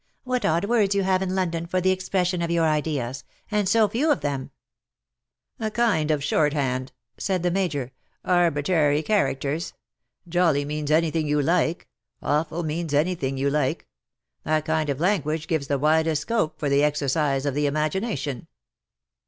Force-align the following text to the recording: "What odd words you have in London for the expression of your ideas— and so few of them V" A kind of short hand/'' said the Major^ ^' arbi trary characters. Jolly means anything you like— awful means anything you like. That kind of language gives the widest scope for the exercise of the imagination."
"What 0.23 0.45
odd 0.45 0.65
words 0.65 0.95
you 0.95 1.03
have 1.03 1.21
in 1.21 1.35
London 1.35 1.67
for 1.67 1.79
the 1.79 1.91
expression 1.91 2.41
of 2.41 2.49
your 2.49 2.65
ideas— 2.65 3.23
and 3.51 3.69
so 3.69 3.87
few 3.87 4.09
of 4.11 4.21
them 4.21 4.49
V" 5.59 5.65
A 5.65 5.69
kind 5.69 6.09
of 6.09 6.23
short 6.23 6.53
hand/'' 6.53 6.89
said 7.19 7.43
the 7.43 7.51
Major^ 7.51 7.91
^' 8.25 8.25
arbi 8.25 8.63
trary 8.63 9.05
characters. 9.05 9.73
Jolly 10.27 10.65
means 10.65 10.89
anything 10.89 11.27
you 11.27 11.39
like— 11.39 11.87
awful 12.23 12.63
means 12.63 12.95
anything 12.95 13.37
you 13.37 13.51
like. 13.51 13.85
That 14.43 14.65
kind 14.65 14.89
of 14.89 14.99
language 14.99 15.47
gives 15.47 15.67
the 15.67 15.77
widest 15.77 16.23
scope 16.23 16.57
for 16.57 16.67
the 16.67 16.83
exercise 16.83 17.45
of 17.45 17.53
the 17.53 17.67
imagination." 17.67 18.47